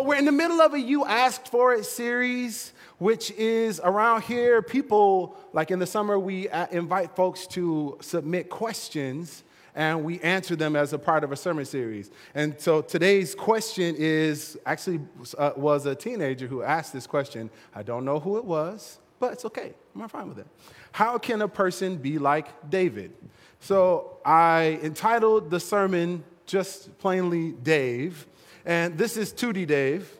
[0.00, 4.22] So we're in the middle of a You Asked For It series, which is around
[4.22, 4.62] here.
[4.62, 9.44] People, like in the summer, we uh, invite folks to submit questions
[9.74, 12.10] and we answer them as a part of a sermon series.
[12.34, 15.00] And so today's question is actually
[15.36, 17.50] uh, was a teenager who asked this question.
[17.74, 19.74] I don't know who it was, but it's okay.
[19.94, 20.46] I'm fine with it.
[20.92, 23.12] How can a person be like David?
[23.58, 28.26] So I entitled the sermon just plainly Dave.
[28.64, 30.16] And this is 2D Dave.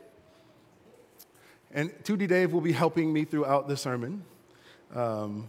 [1.72, 4.24] And 2D Dave will be helping me throughout the sermon.
[4.94, 5.48] Um,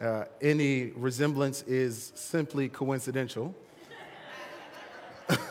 [0.00, 3.54] uh, any resemblance is simply coincidental.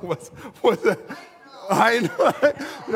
[0.00, 0.28] what's,
[0.60, 0.98] what's that?
[1.70, 2.32] I know.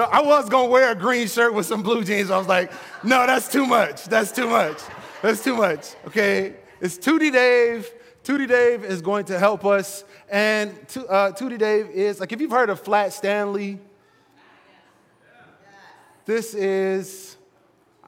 [0.12, 2.30] I was gonna wear a green shirt with some blue jeans.
[2.30, 2.72] I was like,
[3.04, 4.04] no, that's too much.
[4.06, 4.78] That's too much.
[5.22, 5.94] That's too much.
[6.06, 7.90] Okay, it's 2D Dave.
[8.26, 10.04] 2D Dave is going to help us.
[10.28, 10.70] And
[11.08, 13.78] uh, 2D Dave is like if you've heard of Flat Stanley,
[16.24, 17.36] this is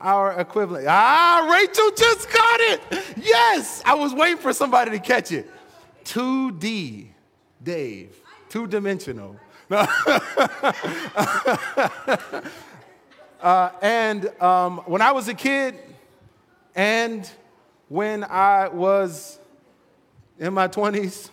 [0.00, 0.88] our equivalent.
[0.88, 2.80] Ah, Rachel just got it.
[3.16, 5.48] Yes, I was waiting for somebody to catch it.
[6.04, 7.06] 2D
[7.62, 9.36] Dave, two dimensional.
[9.70, 9.86] uh,
[13.80, 15.76] and um, when I was a kid,
[16.74, 17.30] and
[17.88, 19.38] when I was
[20.38, 21.30] in my 20s,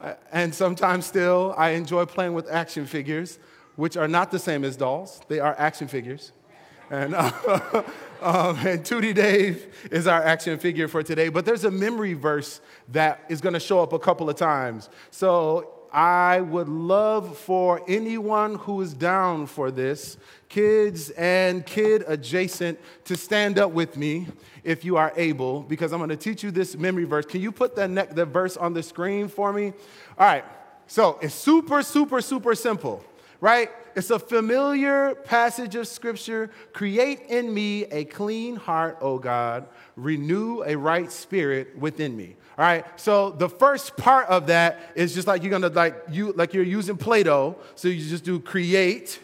[0.32, 3.38] and sometimes still, I enjoy playing with action figures,
[3.76, 6.32] which are not the same as dolls, they are action figures.
[6.90, 7.30] And, uh,
[8.22, 11.28] um, and 2D Dave is our action figure for today.
[11.28, 14.90] But there's a memory verse that is going to show up a couple of times.
[15.10, 20.16] So I would love for anyone who is down for this,
[20.48, 24.28] kids and kid adjacent, to stand up with me
[24.62, 27.26] if you are able, because I'm going to teach you this memory verse.
[27.26, 29.72] Can you put the, ne- the verse on the screen for me?
[30.18, 30.44] All right.
[30.86, 33.04] So it's super, super, super simple,
[33.40, 33.70] right?
[33.96, 36.50] It's a familiar passage of scripture.
[36.72, 39.66] Create in me a clean heart, O God.
[39.96, 42.36] Renew a right spirit within me.
[42.58, 42.84] All right.
[43.00, 46.64] So the first part of that is just like you're gonna like you like you're
[46.64, 47.56] using Play-Doh.
[47.74, 49.18] So you just do create,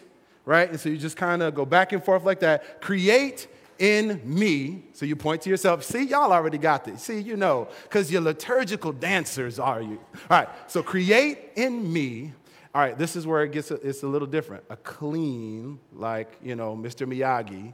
[0.44, 0.70] right?
[0.70, 2.80] And so you just kind of go back and forth like that.
[2.80, 3.46] Create
[3.78, 4.84] in me.
[4.94, 5.84] So you point to yourself.
[5.84, 7.02] See, y'all already got this.
[7.02, 10.00] See, you know, because you're liturgical dancers, are you?
[10.30, 10.48] All right.
[10.66, 12.32] So create in me.
[12.76, 12.98] All right.
[12.98, 14.64] This is where it gets a, it's a little different.
[14.68, 17.10] A clean, like you know, Mr.
[17.10, 17.72] Miyagi.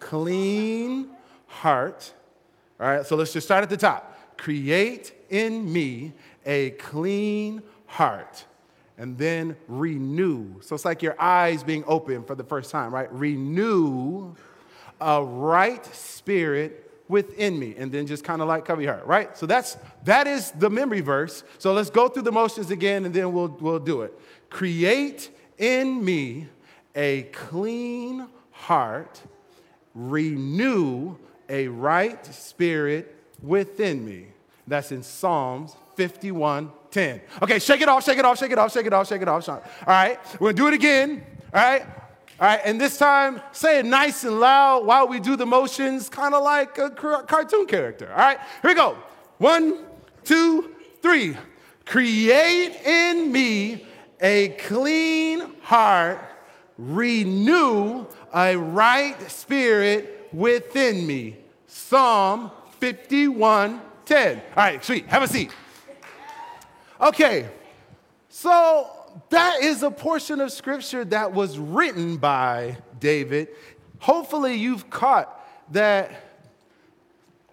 [0.00, 1.08] Clean
[1.46, 2.12] heart
[2.80, 4.18] all right, so let's just start at the top.
[4.36, 6.12] Create in me
[6.44, 8.44] a clean heart
[8.98, 10.60] and then renew.
[10.60, 13.10] So it's like your eyes being open for the first time, right?
[13.12, 14.34] Renew
[15.00, 19.36] a right spirit within me and then just kind of like cover your heart, right?
[19.36, 21.44] So that's that is the memory verse.
[21.58, 24.18] So let's go through the motions again and then we'll we'll do it.
[24.50, 26.48] Create in me
[26.94, 29.20] a clean heart,
[29.94, 31.16] renew
[31.48, 34.28] a right spirit within me.
[34.66, 37.20] That's in Psalms 51 10.
[37.42, 39.28] Okay, shake it off, shake it off, shake it off, shake it off, shake it
[39.28, 39.48] off.
[39.48, 41.24] All right, we're gonna do it again.
[41.52, 41.84] All right,
[42.40, 46.08] all right, and this time say it nice and loud while we do the motions,
[46.08, 48.10] kind of like a cartoon character.
[48.10, 48.96] All right, here we go.
[49.38, 49.84] One,
[50.24, 51.36] two, three.
[51.86, 53.86] Create in me
[54.20, 56.18] a clean heart,
[56.76, 61.36] renew a right spirit within me.
[61.68, 64.36] Psalm 51 10.
[64.36, 65.06] All right, sweet.
[65.06, 65.50] Have a seat.
[67.00, 67.48] Okay,
[68.28, 68.90] so
[69.30, 73.48] that is a portion of scripture that was written by David.
[73.98, 75.40] Hopefully, you've caught
[75.72, 76.10] that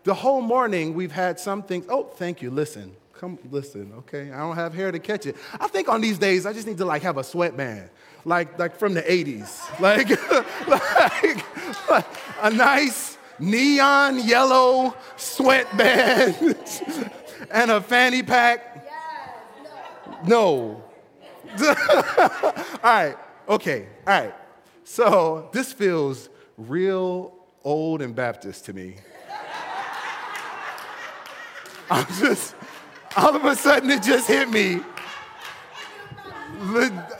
[0.04, 1.86] the whole morning we've had some things.
[1.90, 2.50] Oh, thank you.
[2.50, 4.32] Listen, come listen, okay?
[4.32, 5.36] I don't have hair to catch it.
[5.60, 7.90] I think on these days I just need to like have a sweatband
[8.26, 9.80] like, like from the 80s.
[9.80, 10.10] Like,
[10.68, 12.06] like, like
[12.42, 16.36] a nice neon yellow sweatband
[17.52, 18.88] and a fanny pack.
[20.28, 20.84] No.
[21.62, 22.54] all
[22.84, 23.16] right,
[23.48, 24.34] okay, all right.
[24.84, 27.34] So this feels real
[27.64, 28.96] old and Baptist to me.
[31.90, 32.56] I'm just,
[33.18, 34.82] all of a sudden it just hit me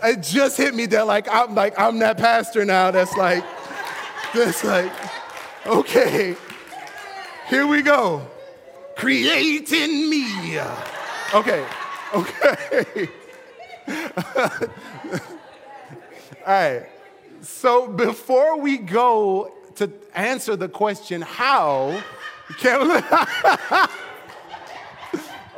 [0.04, 3.44] it just hit me that like I'm like I'm that pastor now that's like
[4.34, 4.92] that's like
[5.66, 6.36] okay
[7.48, 8.26] here we go
[8.96, 10.60] creating me
[11.34, 11.66] okay
[12.14, 13.10] okay
[14.38, 14.70] all
[16.46, 16.88] right
[17.42, 22.02] so before we go to answer the question how
[22.58, 23.00] can we?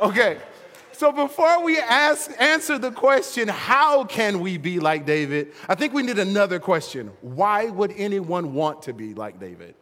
[0.00, 0.38] okay
[0.94, 5.52] so before we ask, answer the question, how can we be like David?
[5.68, 7.10] I think we need another question.
[7.20, 9.74] Why would anyone want to be like David?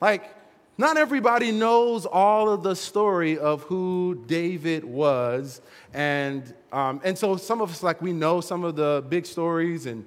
[0.00, 0.30] Like,
[0.78, 5.62] not everybody knows all of the story of who David was.
[5.94, 9.86] And, um, and so some of us, like, we know some of the big stories,
[9.86, 10.04] and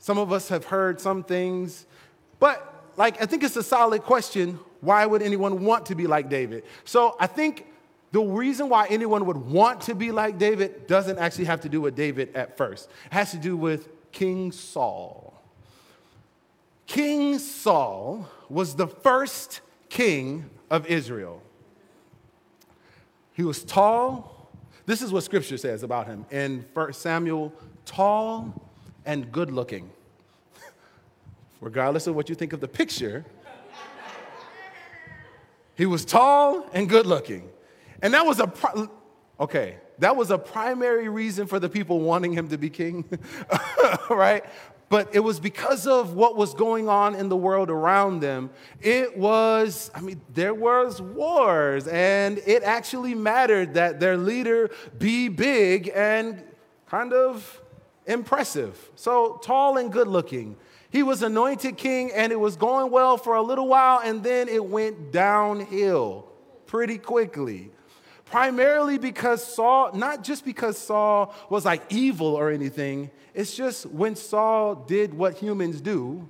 [0.00, 1.86] some of us have heard some things.
[2.40, 6.28] But, like, I think it's a solid question why would anyone want to be like
[6.28, 6.64] David?
[6.84, 7.66] So I think
[8.12, 11.80] the reason why anyone would want to be like David doesn't actually have to do
[11.80, 15.34] with David at first, it has to do with King Saul.
[16.86, 21.42] King Saul was the first king of Israel.
[23.32, 24.50] He was tall.
[24.86, 27.52] This is what scripture says about him in 1 Samuel
[27.84, 28.52] tall
[29.04, 29.90] and good looking.
[31.60, 33.24] Regardless of what you think of the picture,
[35.76, 37.48] he was tall and good looking.
[38.02, 38.52] And that was a,
[39.38, 43.04] okay, that was a primary reason for the people wanting him to be king,
[44.10, 44.44] right?
[44.88, 48.50] But it was because of what was going on in the world around them.
[48.80, 55.28] It was, I mean, there was wars, and it actually mattered that their leader be
[55.28, 56.42] big and
[56.86, 57.60] kind of
[58.06, 58.90] impressive.
[58.94, 60.56] So tall and good looking.
[60.90, 64.48] He was anointed king, and it was going well for a little while, and then
[64.48, 66.26] it went downhill
[66.64, 67.70] pretty quickly.
[68.30, 74.16] Primarily because Saul, not just because Saul was like evil or anything, it's just when
[74.16, 76.28] Saul did what humans do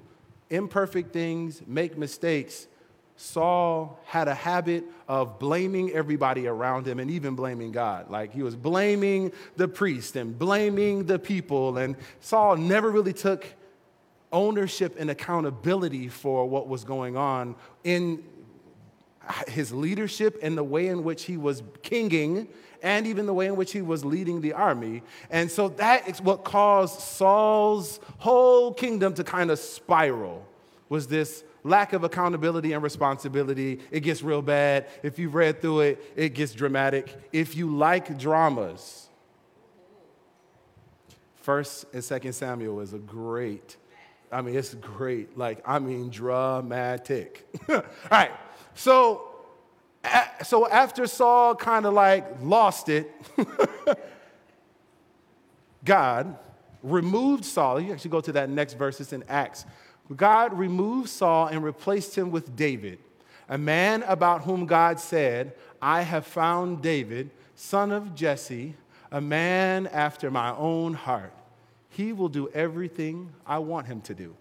[0.50, 2.68] imperfect things, make mistakes.
[3.16, 8.10] Saul had a habit of blaming everybody around him and even blaming God.
[8.10, 11.78] Like he was blaming the priest and blaming the people.
[11.78, 13.44] And Saul never really took
[14.32, 18.22] ownership and accountability for what was going on in
[19.48, 22.48] his leadership and the way in which he was kinging
[22.82, 25.02] and even the way in which he was leading the army.
[25.30, 30.46] And so that is what caused Saul's whole kingdom to kind of spiral
[30.88, 33.80] was this lack of accountability and responsibility.
[33.90, 34.86] It gets real bad.
[35.02, 37.14] If you've read through it, it gets dramatic.
[37.32, 39.08] If you like dramas,
[41.36, 43.76] First and Second Samuel is a great
[44.30, 45.38] I mean, it's great.
[45.38, 47.48] Like, I mean, dramatic.
[47.68, 48.30] All right.
[48.78, 49.28] So,
[50.44, 53.12] so after Saul kind of like lost it,
[55.84, 56.38] God
[56.82, 57.80] removed Saul.
[57.80, 59.64] You actually go to that next verse, it's in Acts.
[60.14, 63.00] God removed Saul and replaced him with David,
[63.48, 68.74] a man about whom God said, I have found David, son of Jesse,
[69.10, 71.32] a man after my own heart
[71.98, 74.32] he will do everything I want him to do.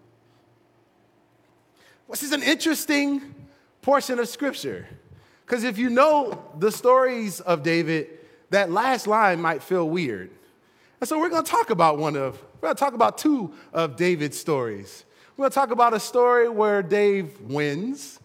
[2.08, 3.34] This is an interesting
[3.82, 4.86] portion of scripture.
[5.44, 8.08] Because if you know the stories of David,
[8.50, 10.30] that last line might feel weird.
[11.00, 13.54] And so we're going to talk about one of, we're going to talk about two
[13.72, 15.04] of David's stories.
[15.36, 18.18] We're going to talk about a story where Dave wins.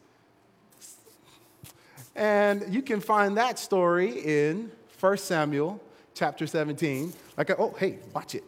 [2.16, 4.10] And you can find that story
[4.48, 5.80] in 1 Samuel
[6.14, 7.14] chapter 17.
[7.38, 8.44] Like, oh, hey, watch it.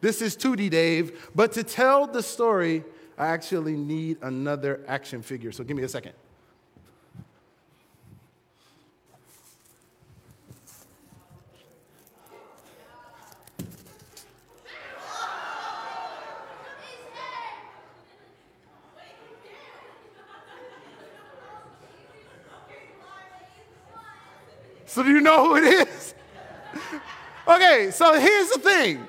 [0.00, 1.30] This is 2D Dave.
[1.34, 2.84] But to tell the story,
[3.18, 5.52] I actually need another action figure.
[5.52, 6.12] So give me a second.
[24.86, 26.14] So, do you know who it is?
[27.48, 29.08] okay, so here's the thing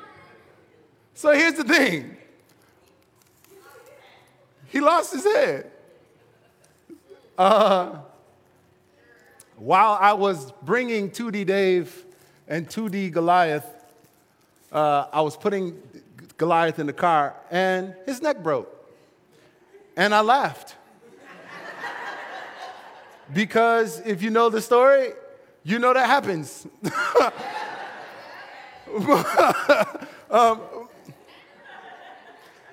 [1.24, 2.18] so here's the thing
[4.74, 5.72] he lost his head.
[7.38, 8.00] Uh,
[9.56, 12.04] while I was bringing 2D Dave
[12.48, 13.68] and 2D Goliath,
[14.72, 15.80] uh, I was putting
[16.38, 18.68] Goliath in the car and his neck broke.
[19.96, 20.76] And I laughed.
[23.32, 25.12] because if you know the story,
[25.64, 26.66] you know that happens.
[30.32, 30.62] um,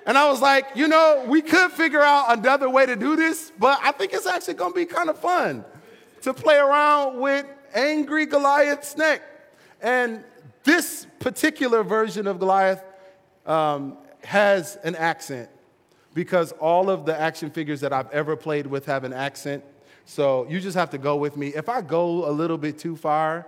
[0.05, 3.51] and I was like, you know, we could figure out another way to do this,
[3.59, 5.63] but I think it's actually to be kind of fun
[6.21, 9.21] to play around with angry Goliath's neck.
[9.81, 10.23] And
[10.63, 12.83] this particular version of Goliath
[13.45, 15.49] um, has an accent
[16.13, 19.63] because all of the action figures that I've ever played with have an accent.
[20.05, 21.49] So you just have to go with me.
[21.49, 23.47] If I go a little bit too far,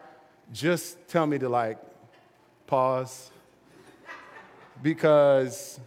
[0.52, 1.78] just tell me to like
[2.68, 3.32] pause
[4.82, 5.80] because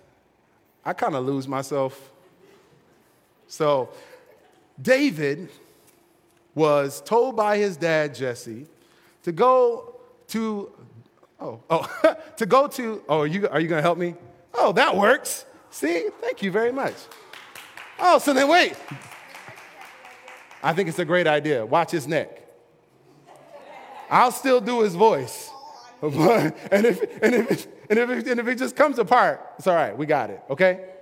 [0.86, 2.12] I kind of lose myself.
[3.48, 3.88] So,
[4.80, 5.50] David
[6.54, 8.66] was told by his dad, Jesse,
[9.24, 9.96] to go
[10.28, 10.70] to,
[11.40, 14.14] oh, oh, to go to, oh, are you, are you going to help me?
[14.54, 15.44] Oh, that works.
[15.70, 16.94] See, thank you very much.
[17.98, 18.76] Oh, so then wait.
[20.62, 21.66] I think it's a great idea.
[21.66, 22.42] Watch his neck.
[24.08, 25.50] I'll still do his voice.
[26.70, 29.96] and, if, and, if, and, if, and if it just comes apart, it's all right.
[29.96, 30.95] We got it, okay?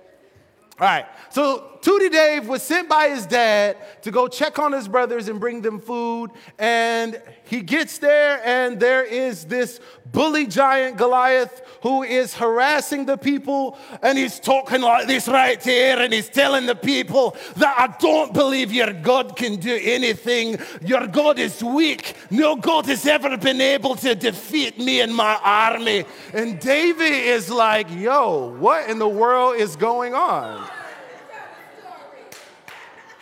[0.77, 4.87] All right, so 2D Dave was sent by his dad to go check on his
[4.87, 6.31] brothers and bring them food.
[6.57, 9.79] And he gets there, and there is this
[10.11, 13.77] bully giant Goliath who is harassing the people.
[14.01, 18.33] And he's talking like this right here, and he's telling the people that I don't
[18.33, 20.57] believe your God can do anything.
[20.81, 22.15] Your God is weak.
[22.31, 26.05] No God has ever been able to defeat me and my army.
[26.33, 30.64] And David is like, yo, what in the world is going on?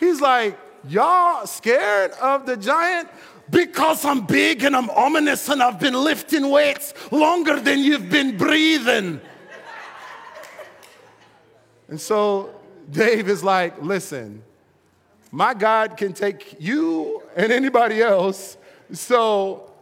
[0.03, 3.07] He's like, Y'all scared of the giant?
[3.50, 8.36] Because I'm big and I'm ominous and I've been lifting weights longer than you've been
[8.36, 9.22] breathing.
[11.88, 12.53] and so
[12.91, 14.43] Dave is like, Listen,
[15.31, 18.57] my God can take you and anybody else.
[18.91, 19.73] So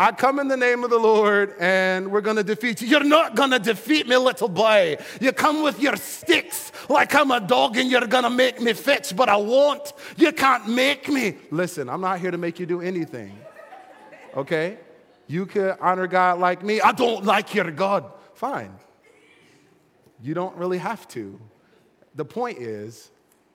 [0.00, 2.86] I come in the name of the Lord and we're gonna defeat you.
[2.86, 4.96] You're not gonna defeat me, little boy.
[5.20, 9.16] You come with your sticks like I'm a dog and you're gonna make me fetch,
[9.16, 9.92] but I won't.
[10.16, 11.34] You can't make me.
[11.50, 13.36] Listen, I'm not here to make you do anything,
[14.36, 14.78] okay?
[15.26, 16.80] You can honor God like me.
[16.80, 18.04] I don't like your God.
[18.34, 18.72] Fine.
[20.22, 21.40] You don't really have to.
[22.14, 23.10] The point is,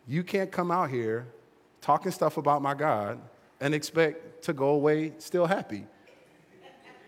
[0.10, 1.26] you can't come out here
[1.80, 3.22] talking stuff about my God
[3.62, 5.86] and expect to go away still happy.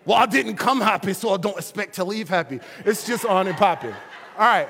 [0.06, 2.60] Well, I didn't come happy, so I don't expect to leave happy.
[2.86, 3.94] It's just on and popping.
[4.38, 4.70] All right.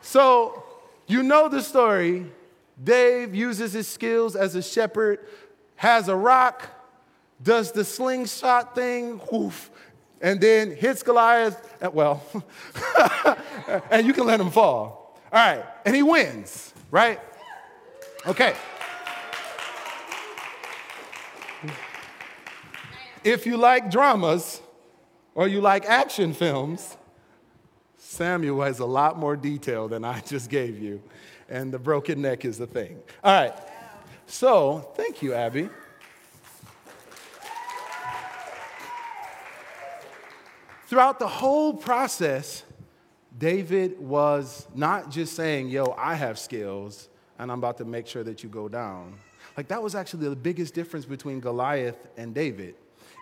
[0.00, 0.64] So,
[1.06, 2.26] you know the story.
[2.82, 5.20] Dave uses his skills as a shepherd,
[5.76, 6.68] has a rock,
[7.42, 9.70] does the slingshot thing, whoof,
[10.20, 11.76] and then hits Goliath.
[11.92, 12.22] Well,
[13.90, 15.20] and you can let him fall.
[15.32, 15.64] All right.
[15.84, 17.20] And he wins, right?
[18.26, 18.54] Okay.
[23.24, 24.60] If you like dramas
[25.34, 26.98] or you like action films,
[27.96, 31.02] Samuel has a lot more detail than I just gave you.
[31.48, 33.00] And the broken neck is the thing.
[33.22, 33.54] All right.
[34.26, 35.70] So, thank you, Abby.
[40.86, 42.62] Throughout the whole process,
[43.36, 48.22] David was not just saying, Yo, I have skills, and I'm about to make sure
[48.22, 49.14] that you go down.
[49.56, 52.74] Like, that was actually the biggest difference between Goliath and David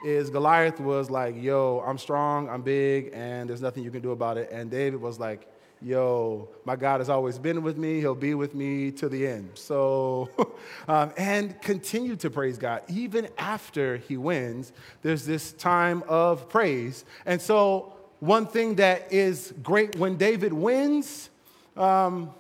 [0.04, 4.11] is Goliath was like, yo, I'm strong, I'm big, and there's nothing you can do
[4.11, 4.50] about it.
[4.50, 5.49] And David was like,
[5.80, 8.00] yo, my God has always been with me.
[8.00, 9.50] He'll be with me to the end.
[9.54, 10.30] So,
[10.88, 12.82] um, and continue to praise God.
[12.88, 17.04] Even after he wins, there's this time of praise.
[17.26, 21.28] And so, one thing that is great when David wins,
[21.76, 22.30] um,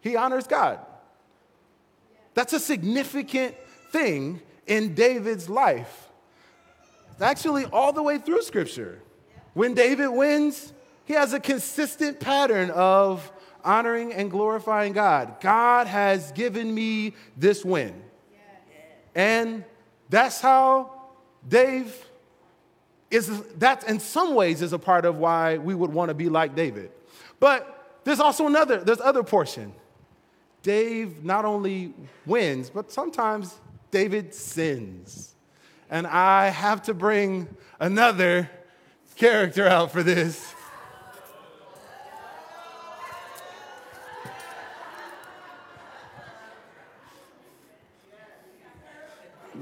[0.00, 0.78] he honors God.
[2.34, 3.56] That's a significant
[3.90, 6.08] thing in David's life.
[7.20, 9.00] Actually, all the way through Scripture.
[9.52, 10.72] When David wins,
[11.04, 13.30] he has a consistent pattern of
[13.62, 15.40] honoring and glorifying God.
[15.40, 18.02] God has given me this win.
[19.14, 19.64] And
[20.08, 20.90] that's how
[21.48, 21.94] Dave
[23.10, 23.28] is,
[23.58, 26.56] that in some ways is a part of why we would want to be like
[26.56, 26.90] David.
[27.38, 29.72] But there's also another, there's other portion.
[30.62, 31.94] Dave not only
[32.26, 35.33] wins, but sometimes David sins
[35.90, 37.48] and I have to bring
[37.78, 38.50] another
[39.16, 40.54] character out for this.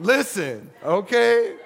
[0.00, 1.57] Listen, okay?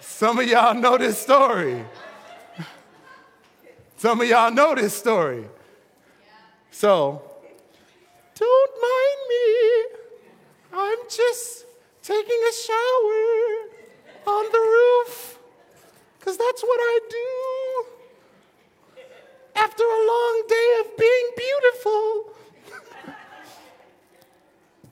[0.00, 1.84] Some of y'all know this story.
[3.96, 5.44] Some of y'all know this story.
[6.70, 7.22] So,
[8.34, 9.86] don't mind me.
[10.72, 11.65] I'm just
[12.06, 13.26] taking a shower
[14.30, 15.38] on the roof,
[16.18, 17.26] because that's what I do
[19.56, 22.30] after a long day of being beautiful.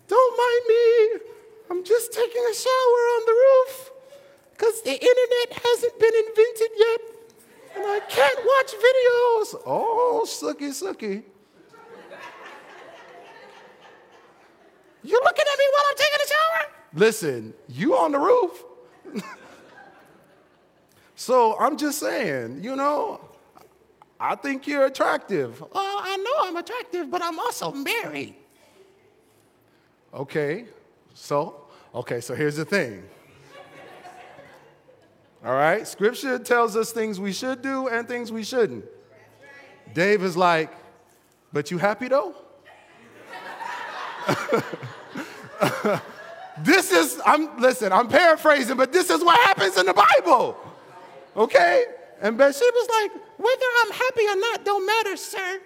[0.08, 0.86] Don't mind me.
[1.70, 3.90] I'm just taking a shower on the roof
[4.52, 7.00] because the internet hasn't been invented yet
[7.76, 9.62] and I can't watch videos.
[9.66, 11.22] Oh, sucky, sucky.
[15.04, 16.73] You're looking at me while I'm taking a shower?
[16.94, 18.62] Listen, you on the roof.
[21.16, 23.20] so I'm just saying, you know,
[24.18, 25.60] I think you're attractive.
[25.60, 28.36] Well, I know I'm attractive, but I'm also married.
[30.12, 30.66] Okay,
[31.12, 33.02] So, okay, so here's the thing.
[35.44, 38.84] All right, scripture tells us things we should do and things we shouldn't.
[39.92, 40.72] Dave is like,
[41.52, 42.34] but you happy though?
[46.62, 50.56] this is, I'm, listen, I'm paraphrasing, but this is what happens in the Bible.
[51.36, 51.84] Okay?
[52.20, 55.60] And Bathsheba's like, whether I'm happy or not don't matter, sir.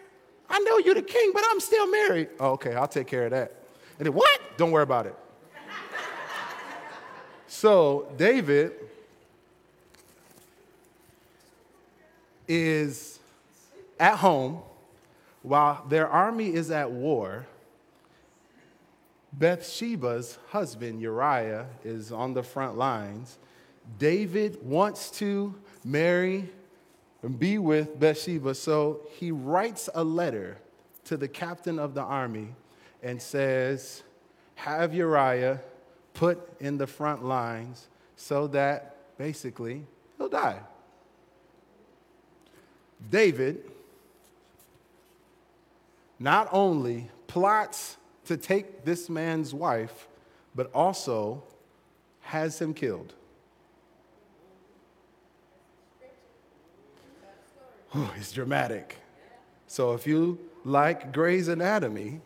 [0.48, 2.28] I know you're the king, but I'm still married.
[2.40, 3.52] Oh, okay, I'll take care of that.
[3.98, 4.40] And then, what?
[4.56, 5.14] Don't worry about it.
[7.46, 8.72] so, David
[12.46, 13.18] is
[14.00, 14.62] at home
[15.42, 17.46] while their army is at war.
[19.32, 23.38] Bathsheba's husband, Uriah, is on the front lines.
[23.98, 25.54] David wants to
[25.84, 26.48] marry
[27.22, 30.58] and be with Bathsheba, so he writes a letter
[31.04, 32.48] to the captain of the army
[33.02, 34.02] and says,
[34.56, 35.60] Have Uriah
[36.14, 39.84] put in the front lines so that basically
[40.16, 40.60] he'll die.
[43.10, 43.70] David
[46.18, 47.96] not only plots
[48.28, 50.06] to take this man's wife,
[50.54, 51.42] but also
[52.20, 53.14] has him killed.
[57.94, 58.98] Oh, it's dramatic.
[59.66, 62.20] So if you like Grey's Anatomy,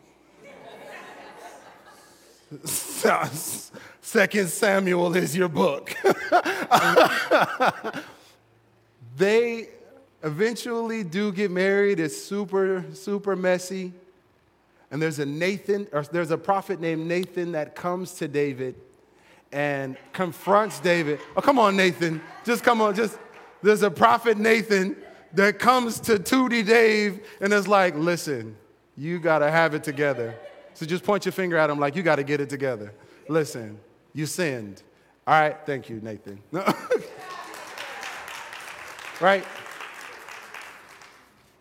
[2.65, 5.95] Second Samuel is your book.
[9.17, 9.69] they
[10.23, 12.01] eventually do get married.
[12.01, 13.93] It's super, super messy.
[14.93, 18.75] And there's a Nathan, or there's a prophet named Nathan that comes to David
[19.51, 21.19] and confronts David.
[21.35, 22.21] Oh, come on, Nathan.
[22.45, 22.95] Just come on.
[22.95, 23.19] Just
[23.63, 24.97] there's a prophet Nathan
[25.33, 28.55] that comes to 2D Dave and is like, listen,
[28.95, 30.35] you gotta have it together.
[30.75, 32.93] So just point your finger at him like you gotta get it together.
[33.29, 33.79] Listen,
[34.13, 34.83] you sinned.
[35.27, 36.39] All right, thank you, Nathan.
[39.21, 39.45] right?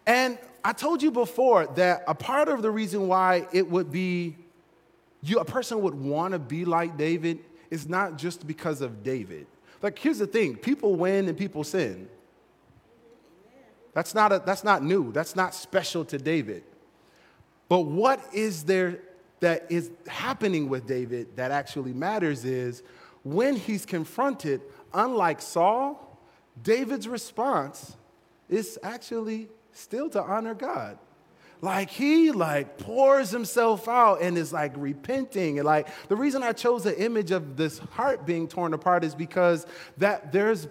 [0.05, 4.37] And I told you before that a part of the reason why it would be
[5.23, 9.45] you, a person would want to be like David is not just because of David.
[9.81, 12.09] Like, here's the thing people win and people sin.
[13.93, 16.63] That's not, a, that's not new, that's not special to David.
[17.67, 18.99] But what is there
[19.41, 22.83] that is happening with David that actually matters is
[23.23, 24.61] when he's confronted,
[24.93, 26.19] unlike Saul,
[26.61, 27.95] David's response
[28.49, 30.97] is actually still to honor God.
[31.61, 36.53] Like he like pours himself out and is like repenting and like the reason I
[36.53, 40.67] chose the image of this heart being torn apart is because that there's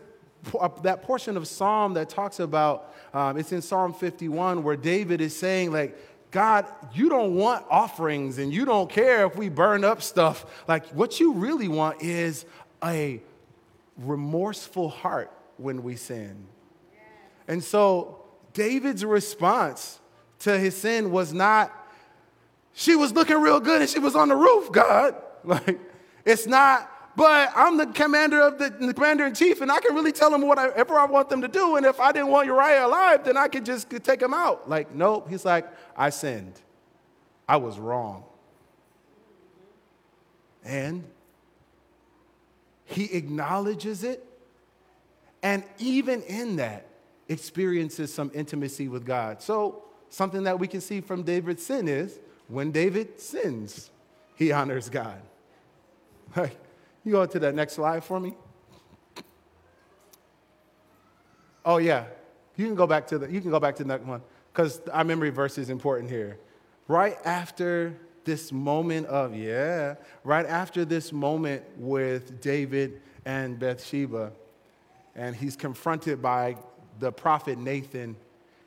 [0.82, 5.36] that portion of Psalm that talks about um, it's in Psalm 51 where David is
[5.36, 5.96] saying like
[6.30, 10.46] God, you don't want offerings and you don't care if we burn up stuff.
[10.68, 12.46] Like, what you really want is
[12.84, 13.20] a
[13.98, 16.46] remorseful heart when we sin.
[17.48, 18.19] And so,
[18.52, 20.00] David's response
[20.40, 21.72] to his sin was not,
[22.72, 25.16] she was looking real good and she was on the roof, God.
[25.42, 25.80] Like,
[26.26, 29.94] it's not, but I'm the commander of the, the commander in chief, and I can
[29.94, 31.76] really tell them whatever I want them to do.
[31.76, 34.68] And if I didn't want Uriah alive, then I could just take him out.
[34.68, 35.30] Like, nope.
[35.30, 36.60] He's like, I sinned.
[37.48, 38.24] I was wrong.
[40.62, 41.04] And
[42.84, 44.24] he acknowledges it.
[45.42, 46.86] And even in that,
[47.30, 49.40] experiences some intimacy with God.
[49.40, 53.90] So, something that we can see from David's sin is when David sins,
[54.36, 55.22] he honors God.
[57.02, 58.34] You go to that next slide for me.
[61.64, 62.04] Oh yeah,
[62.56, 64.20] you can go back to the you can go back to next one
[64.52, 66.38] because our memory verse is important here.
[66.88, 74.32] Right after this moment of yeah, right after this moment with David and Bathsheba,
[75.14, 76.56] and he's confronted by
[77.00, 78.16] the prophet Nathan,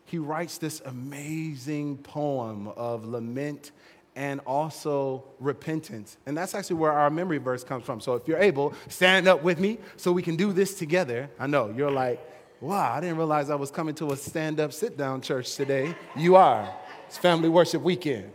[0.05, 3.71] he writes this amazing poem of lament
[4.15, 6.17] and also repentance.
[6.25, 7.99] And that's actually where our memory verse comes from.
[7.99, 11.29] So if you're able, stand up with me so we can do this together.
[11.39, 12.19] I know you're like,
[12.61, 15.95] wow, I didn't realize I was coming to a stand up, sit down church today.
[16.15, 16.71] You are.
[17.07, 18.31] It's family worship weekend.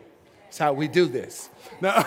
[0.48, 1.50] It's how we do this.
[1.80, 2.04] Now,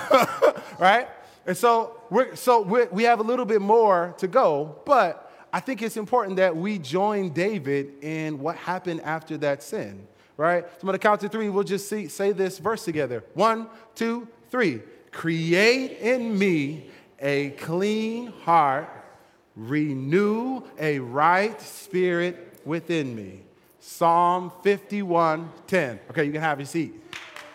[0.79, 1.07] right?
[1.45, 5.59] And so, we're, so we're, we have a little bit more to go, but I
[5.59, 10.63] think it's important that we join David in what happened after that sin, right?
[10.63, 11.49] So I'm going to count to three.
[11.49, 13.23] We'll just see, say this verse together.
[13.33, 14.81] One, two, three.
[15.11, 18.89] Create in me a clean heart,
[19.55, 23.41] renew a right spirit within me.
[23.79, 25.99] Psalm 51 10.
[26.11, 26.93] Okay, you can have your seat.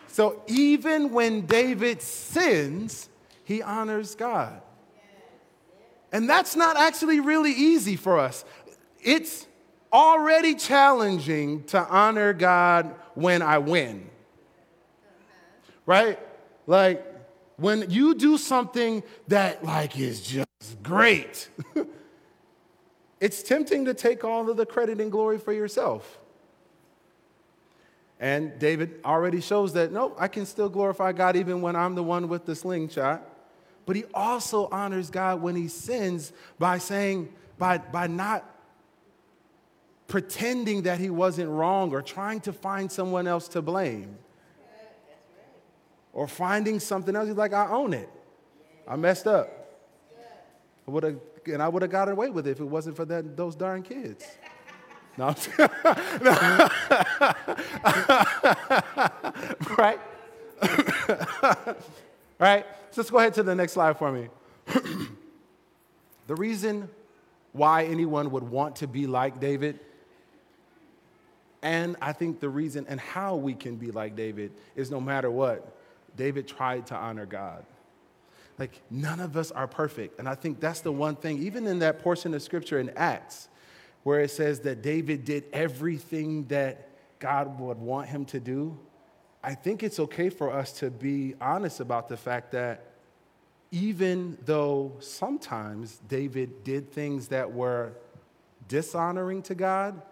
[0.09, 3.09] So even when David sins,
[3.45, 4.61] he honors God.
[6.12, 8.45] And that's not actually really easy for us.
[9.03, 9.47] It's
[9.92, 14.09] already challenging to honor God when I win.
[15.85, 16.19] Right?
[16.66, 17.05] Like
[17.57, 21.49] when you do something that like is just great.
[23.21, 26.19] it's tempting to take all of the credit and glory for yourself.
[28.19, 32.03] And David already shows that, no, I can still glorify God even when I'm the
[32.03, 33.23] one with the slingshot.
[33.87, 38.44] But he also honors God when he sins by saying, by, by not
[40.09, 44.18] pretending that he wasn't wrong or trying to find someone else to blame.
[46.12, 47.29] Or finding something else.
[47.29, 48.09] He's like, I own it.
[48.88, 49.49] I messed up.
[50.87, 53.05] I would have, and I would have got away with it if it wasn't for
[53.07, 54.25] that, those darn kids.
[55.18, 55.29] No,
[59.79, 59.99] right?
[62.38, 62.66] right?
[62.90, 64.29] So let's go ahead to the next slide for me.
[66.27, 66.88] the reason
[67.53, 69.81] why anyone would want to be like David,
[71.62, 75.31] and I think the reason and how we can be like David is no matter
[75.31, 75.77] what,
[76.16, 77.64] David tried to honor God.
[78.59, 80.18] Like, none of us are perfect.
[80.18, 83.49] And I think that's the one thing, even in that portion of scripture in Acts,
[84.03, 88.79] where it says that David did everything that God would want him to do,
[89.47, 92.85] I think it's okay for us to be honest about the fact that
[93.71, 97.93] even though sometimes David did things that were
[98.67, 100.03] dishonoring to God,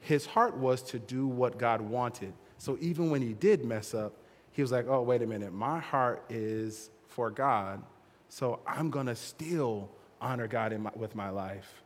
[0.00, 2.32] his heart was to do what God wanted.
[2.58, 4.12] So even when he did mess up,
[4.50, 7.80] he was like, oh, wait a minute, my heart is for God,
[8.28, 9.88] so I'm gonna still
[10.20, 11.82] honor God my, with my life.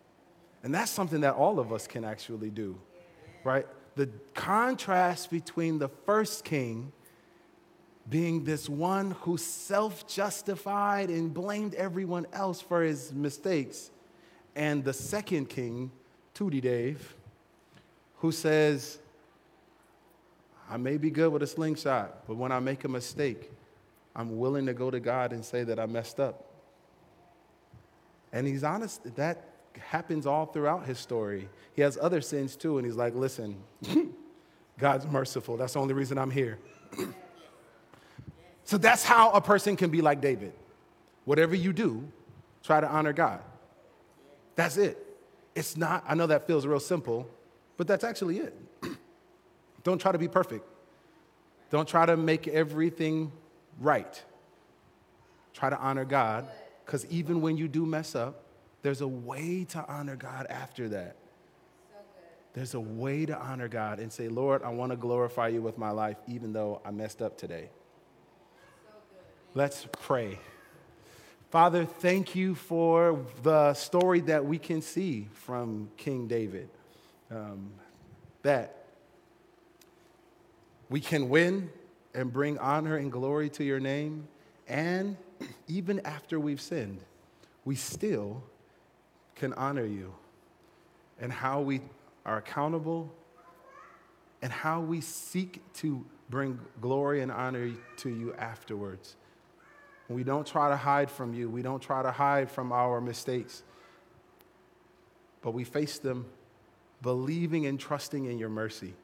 [0.62, 2.78] And that's something that all of us can actually do,
[3.44, 3.66] right?
[3.98, 6.92] The contrast between the first king
[8.08, 13.90] being this one who self justified and blamed everyone else for his mistakes,
[14.54, 15.90] and the second king,
[16.36, 17.16] 2D Dave,
[18.18, 19.00] who says,
[20.70, 23.50] I may be good with a slingshot, but when I make a mistake,
[24.14, 26.44] I'm willing to go to God and say that I messed up.
[28.32, 29.47] And he's honest, that
[29.78, 31.48] happens all throughout his story.
[31.74, 33.56] He has other sins too, and he's like, listen,
[34.78, 35.56] God's merciful.
[35.56, 36.58] That's the only reason I'm here.
[38.64, 40.52] so that's how a person can be like David.
[41.24, 42.08] Whatever you do,
[42.62, 43.40] try to honor God.
[44.56, 45.04] That's it.
[45.54, 47.28] It's not, I know that feels real simple,
[47.76, 48.54] but that's actually it.
[49.84, 50.66] Don't try to be perfect.
[51.70, 53.30] Don't try to make everything
[53.80, 54.22] right.
[55.52, 56.48] Try to honor God,
[56.84, 58.44] because even when you do mess up,
[58.82, 61.16] there's a way to honor God after that.
[62.54, 65.78] There's a way to honor God and say, Lord, I want to glorify you with
[65.78, 67.70] my life, even though I messed up today.
[69.54, 70.38] Let's pray.
[71.50, 76.68] Father, thank you for the story that we can see from King David.
[77.30, 77.70] Um,
[78.42, 78.84] that
[80.88, 81.70] we can win
[82.14, 84.28] and bring honor and glory to your name,
[84.66, 85.16] and
[85.68, 87.04] even after we've sinned,
[87.64, 88.42] we still
[89.38, 90.12] can honor you
[91.20, 91.80] and how we
[92.26, 93.10] are accountable
[94.42, 99.16] and how we seek to bring glory and honor to you afterwards.
[100.08, 103.62] We don't try to hide from you, we don't try to hide from our mistakes,
[105.42, 106.26] but we face them
[107.02, 108.94] believing and trusting in your mercy.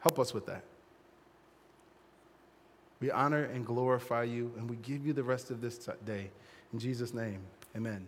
[0.00, 0.62] Help us with that.
[3.00, 6.30] We honor and glorify you, and we give you the rest of this day.
[6.72, 7.40] In Jesus' name,
[7.74, 8.06] amen.